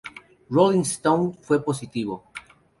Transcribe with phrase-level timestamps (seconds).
[0.49, 2.31] Rolling Stone fue positivo.